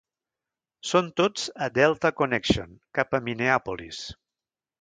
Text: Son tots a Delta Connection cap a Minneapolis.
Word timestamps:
Son 0.91 1.11
tots 1.21 1.43
a 1.67 1.69
Delta 1.77 2.13
Connection 2.23 2.75
cap 3.01 3.17
a 3.19 3.23
Minneapolis. 3.29 4.05